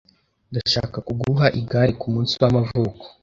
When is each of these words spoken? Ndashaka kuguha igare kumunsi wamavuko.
Ndashaka 0.51 0.97
kuguha 1.07 1.45
igare 1.61 1.91
kumunsi 2.01 2.33
wamavuko. 2.41 3.03